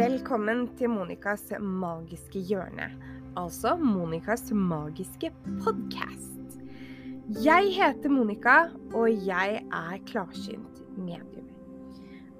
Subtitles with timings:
[0.00, 2.86] Velkommen til Monicas magiske hjørne,
[3.36, 5.28] altså Monicas magiske
[5.60, 6.54] podkast.
[7.44, 8.54] Jeg heter Monica,
[8.96, 11.50] og jeg er klarsynt medium.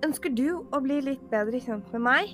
[0.06, 2.32] Ønsker du å bli litt bedre kjent med meg,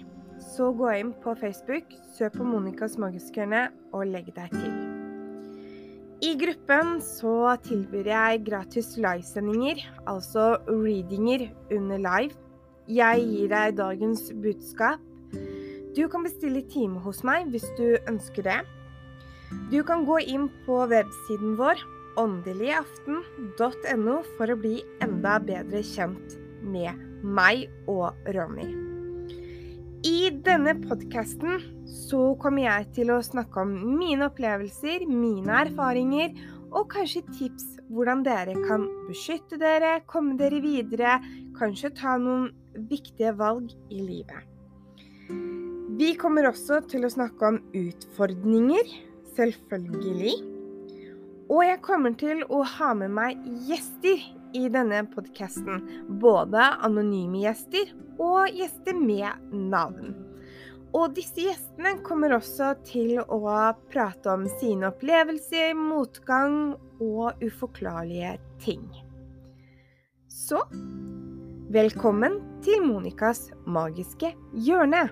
[0.52, 4.78] så gå inn på Facebook, søk på Monicas magiske hjørne og legg deg til.
[6.22, 12.38] I gruppen så tilbyr jeg gratis livesendinger, altså readinger under live.
[12.86, 15.02] Jeg gir deg dagens budskap
[15.96, 18.60] du kan bestille time hos meg hvis du ønsker det.
[19.72, 21.80] Du kan gå inn på websiden vår
[22.20, 28.68] åndeligaften.no for å bli enda bedre kjent med meg og Ronny.
[30.06, 31.62] I denne podkasten
[32.06, 36.36] så kommer jeg til å snakke om mine opplevelser, mine erfaringer
[36.70, 41.16] og kanskje tips hvordan dere kan beskytte dere, komme dere videre,
[41.58, 42.50] kanskje ta noen
[42.90, 44.55] viktige valg i livet.
[45.96, 48.90] Vi kommer også til å snakke om utfordringer,
[49.32, 50.34] selvfølgelig.
[51.48, 54.20] Og jeg kommer til å ha med meg gjester
[54.56, 55.80] i denne podkasten.
[56.20, 60.12] Både anonyme gjester og gjester med navn.
[60.92, 63.40] Og disse gjestene kommer også til å
[63.88, 68.84] prate om sine opplevelser, motgang og uforklarlige ting.
[70.28, 70.60] Så
[71.72, 75.08] velkommen til Monicas magiske hjørne.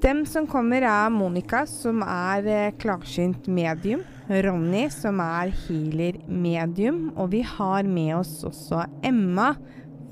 [0.04, 4.02] Dem som kommer, er Monica, som er eh, klarsynt medium.
[4.28, 7.06] Ronny, som er healer medium.
[7.16, 9.54] Og vi har med oss også Emma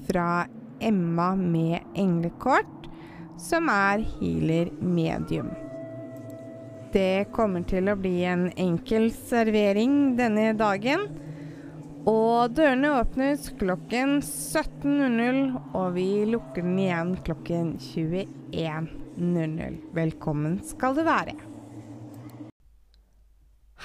[0.07, 0.45] fra
[0.79, 2.80] Emma med englekort
[3.39, 5.53] som er healer medium.
[6.91, 11.05] Det kommer til å bli en enkel servering denne dagen.
[12.09, 19.77] Og dørene åpnes klokken 17.00, og vi lukker den igjen klokken 21.00.
[19.95, 21.37] Velkommen skal du være.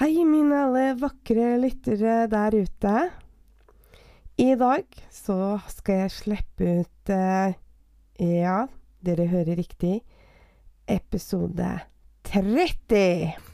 [0.01, 2.97] Hei, mine alle vakre lyttere der ute.
[4.37, 7.55] I dag så skal jeg slippe ut uh,
[8.21, 8.67] Ja,
[9.05, 10.01] dere hører riktig.
[10.87, 11.79] Episode
[12.29, 13.35] 30!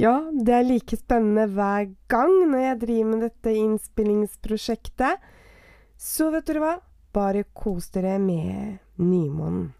[0.00, 5.20] Ja, det er like spennende hver gang når jeg driver med dette innspillingsprosjektet.
[6.00, 6.72] Så vet dere hva?
[7.12, 9.74] Bare kos dere med nymånen.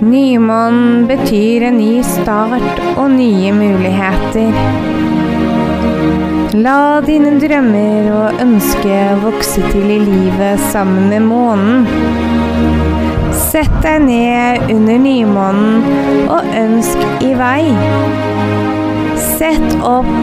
[0.00, 4.54] Nymånen betyr en ny start og nye muligheter.
[6.62, 11.84] La dine drømmer og ønske vokse til i livet sammen med månen.
[13.48, 17.66] Sett deg ned under nymånen og ønsk i vei.
[19.34, 20.14] Sett opp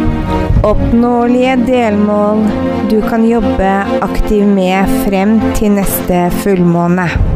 [0.65, 2.47] oppnåelige delmål
[2.89, 3.77] du kan jobbe
[4.07, 7.34] aktivt med frem til neste fullmåne.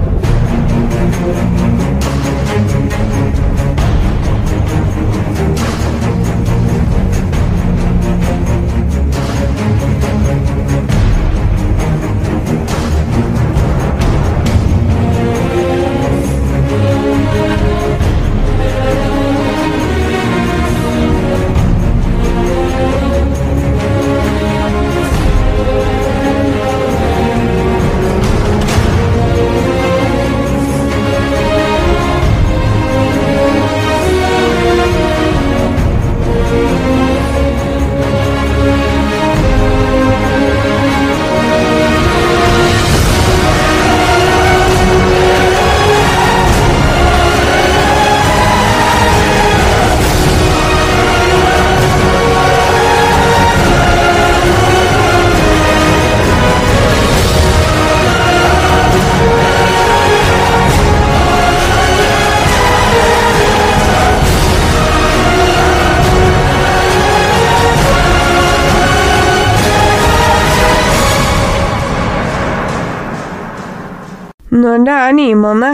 [74.60, 75.70] Når det er nymåne,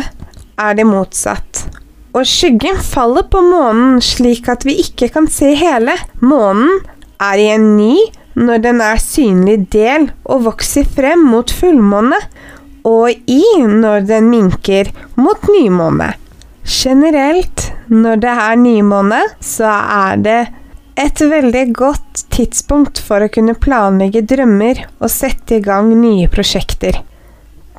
[0.62, 1.64] er det motsatt.
[2.16, 5.96] Og skyggen faller på månen slik at vi ikke kan se hele.
[6.22, 6.84] Månen
[7.24, 7.96] er i en ny
[8.36, 12.20] når den er synlig del og vokser frem mot fullmåne,
[12.86, 16.12] og i når den minker mot nymåne.
[16.66, 20.40] Generelt, når det er nymåne, så er det
[21.00, 27.02] et veldig godt tidspunkt for å kunne planlegge drømmer og sette i gang nye prosjekter.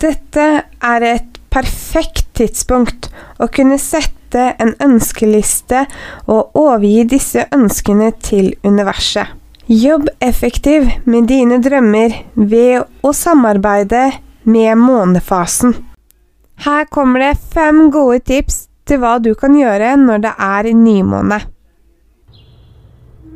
[0.01, 0.47] Dette
[0.85, 3.09] er et perfekt tidspunkt
[3.41, 5.87] å kunne sette en ønskeliste
[6.29, 9.33] og overgi disse ønskene til universet.
[9.67, 14.05] Jobb effektiv med dine drømmer ved å samarbeide
[14.47, 15.73] med månefasen.
[16.63, 21.41] Her kommer det fem gode tips til hva du kan gjøre når det er nymåne.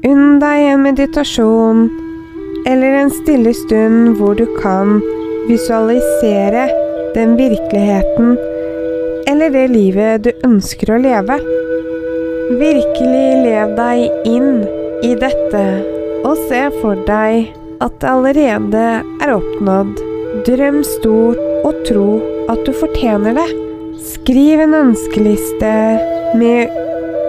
[0.06, 1.82] Unn deg en meditasjon
[2.68, 5.00] eller en stille stund hvor du kan
[5.48, 6.68] visualisere
[7.14, 8.36] den virkeligheten
[9.30, 11.38] eller det livet du ønsker å leve.
[12.60, 14.64] Virkelig lev deg inn
[15.06, 15.64] i dette
[16.26, 18.84] og se for deg at det allerede
[19.22, 20.02] er oppnådd.
[20.46, 22.08] Drøm stort og tro
[22.50, 23.48] at du fortjener det.
[24.00, 25.72] Skriv en ønskeliste
[26.40, 26.74] med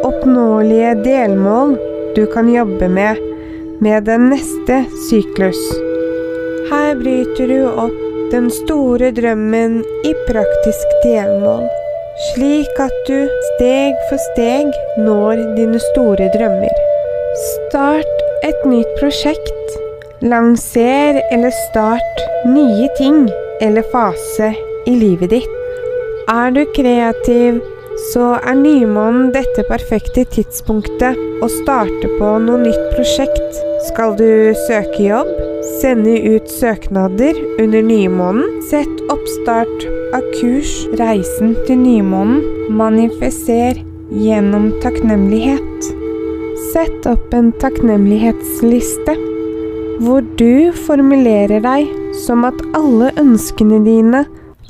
[0.08, 1.78] oppnåelige delmål
[2.16, 3.22] du kan jobbe med
[3.82, 5.91] med den neste syklus.
[6.72, 7.96] Her bryter du opp
[8.32, 9.74] den store drømmen
[10.08, 11.66] i praktisk delmål,
[12.30, 13.18] slik at du
[13.50, 14.70] steg for steg
[15.04, 16.80] når dine store drømmer.
[17.42, 19.76] Start et nytt prosjekt.
[20.24, 23.26] Lanser eller start nye ting
[23.60, 24.54] eller fase
[24.88, 25.62] i livet ditt.
[26.32, 27.60] Er du kreativ,
[28.14, 33.66] så er nymånen dette perfekte tidspunktet å starte på noe nytt prosjekt.
[33.92, 34.30] Skal du
[34.70, 35.51] søke jobb?
[35.62, 38.62] Sende ut søknader under nymånen.
[38.70, 42.42] Sett oppstart av kurs Reisen til nymånen.
[42.74, 45.92] Manifiser gjennom takknemlighet.
[46.72, 49.18] Sett opp en takknemlighetsliste
[50.02, 51.92] hvor du formulerer deg
[52.26, 54.24] som at alle ønskene dine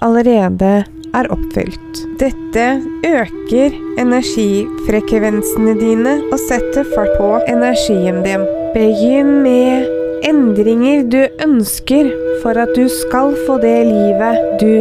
[0.03, 0.73] allerede
[1.15, 2.03] er oppfylt.
[2.19, 2.67] Dette
[3.07, 8.45] øker energifrekvensene dine og setter fart på energien din.
[8.75, 12.09] Begynn med endringer du ønsker
[12.41, 14.73] for at du skal få det livet du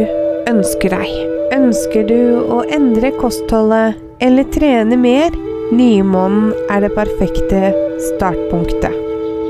[0.49, 1.11] ønsker deg.
[1.55, 5.33] Ønsker du å endre kostholdet eller trene mer?
[5.71, 7.71] Nymånen er det perfekte
[8.11, 8.95] startpunktet.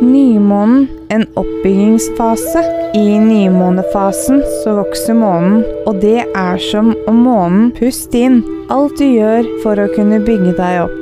[0.01, 2.63] Nymånen en oppbyggingsfase.
[2.97, 8.41] I nymånefasen så vokser månen, og det er som om månen puster inn
[8.73, 10.97] alt du gjør for å kunne bygge deg opp.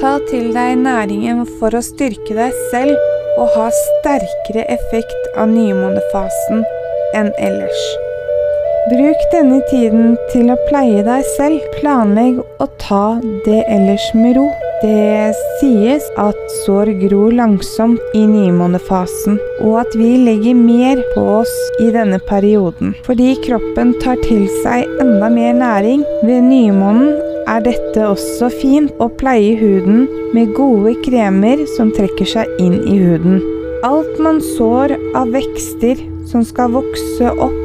[0.00, 3.09] Ta til deg næringen for å styrke deg selv
[3.40, 6.64] og ha sterkere effekt av nymånefasen
[7.16, 7.84] enn ellers.
[8.90, 11.60] Bruk denne tiden til å pleie deg selv.
[11.76, 14.48] Planlegg å ta det ellers med ro.
[14.80, 21.52] Det sies at sår gror langsomt i nymånefasen, og at vi legger mer på oss
[21.84, 22.94] i denne perioden.
[23.04, 27.12] Fordi kroppen tar til seg enda mer næring ved nymånen,
[27.50, 30.04] er dette også fint å pleie huden
[30.34, 33.40] med gode kremer som trekker seg inn i huden.
[33.86, 35.98] Alt man sår av vekster
[36.30, 37.58] som skal vokse opp,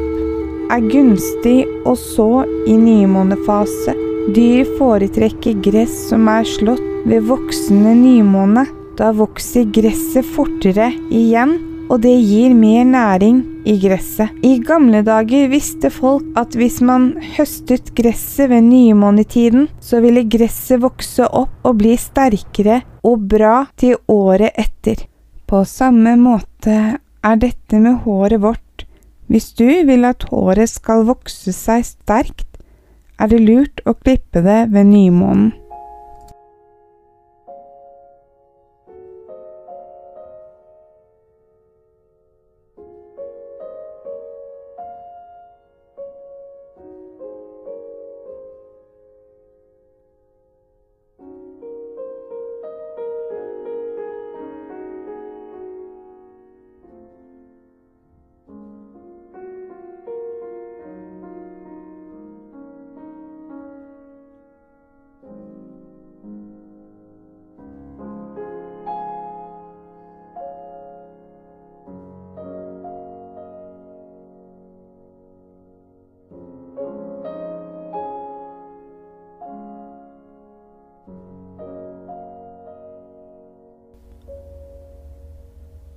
[0.74, 3.94] er gunstig å så i nymånefase.
[4.34, 8.66] Dyr foretrekker gress som er slått ved voksende nymåne.
[8.98, 14.32] Da vokser gresset fortere igjen, og det gir mer næring i gresset.
[14.42, 20.82] I gamle dager visste folk at hvis man høstet gresset ved nymånetiden, så ville gresset
[20.82, 25.06] vokse opp og bli sterkere og bra til året etter.
[25.46, 28.86] På samme måte er dette med håret vårt.
[29.30, 32.46] Hvis du vil at håret skal vokse seg sterkt,
[33.18, 35.54] er det lurt å klippe det ved nymånen.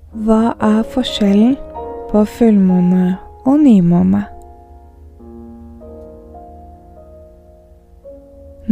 [0.09, 1.51] Hva er forskjellen
[2.09, 3.11] på fullmåne
[3.45, 4.23] og nymåne?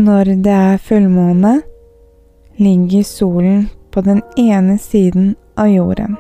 [0.01, 1.51] Når det er fullmåne,
[2.57, 6.17] ligger solen på den ene siden av jorden,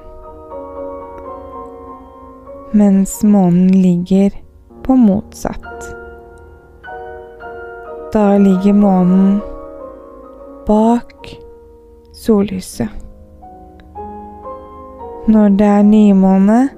[2.77, 4.37] mens månen ligger
[4.85, 5.89] på motsatt.
[8.13, 9.41] Da ligger månen
[10.69, 11.33] bak
[12.13, 13.06] sollyset.
[15.27, 16.69] Når det er nymåne,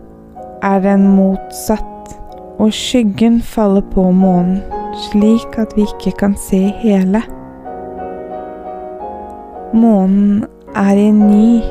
[0.62, 2.16] er den motsatt,
[2.58, 4.64] og skyggen faller på månen,
[5.06, 7.22] slik at vi ikke kan se hele.
[9.74, 11.62] Månen er i ny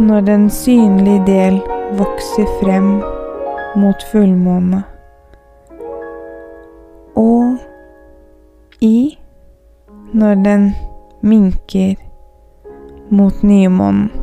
[0.00, 1.60] når den synlige del
[2.00, 2.88] vokser frem
[3.76, 4.82] mot fullmåne,
[7.16, 7.60] og
[8.80, 9.18] i
[10.12, 10.66] når den
[11.20, 11.94] minker
[13.10, 14.21] mot nymånen.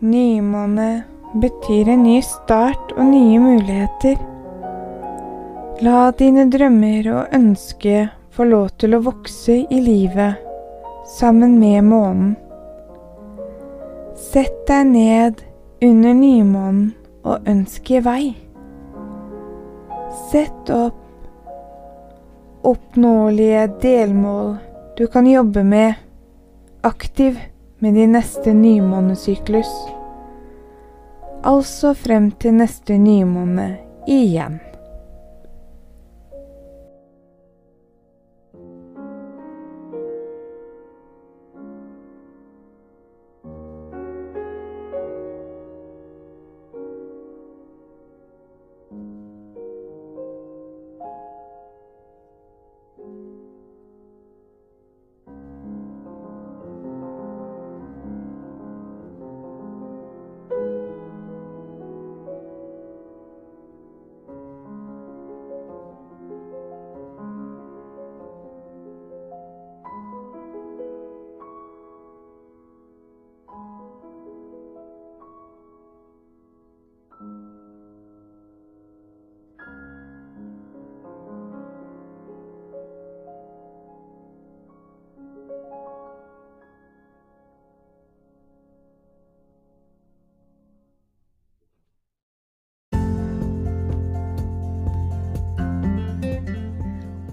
[0.00, 1.02] Nymåne
[1.34, 4.20] betyr en ny start og nye muligheter.
[5.82, 10.38] La dine drømmer og ønsker få lov til å vokse i livet
[11.16, 12.30] sammen med månen.
[14.14, 15.42] Sett deg ned
[15.82, 16.94] under nymånen
[17.26, 18.22] og ønsk i vei.
[20.30, 21.04] Sett opp
[22.70, 24.58] oppnåelige delmål
[24.94, 25.98] du kan jobbe med
[26.86, 27.42] aktiv
[27.78, 29.70] med din neste nymånesyklus.
[31.46, 33.68] Altså frem til neste nymåne
[34.10, 34.58] igjen.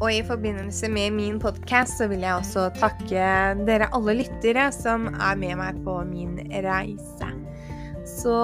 [0.05, 3.25] Og i forbindelse med min podkast så vil jeg også takke
[3.65, 7.31] dere alle lyttere som er med meg på min reise.
[8.05, 8.37] Så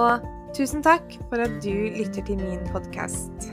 [0.58, 3.52] tusen takk for at du lytter til min podkast.